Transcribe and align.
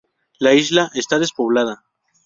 La 0.39 0.55
isla 0.55 0.89
está 0.95 1.19
despoblada. 1.19 1.83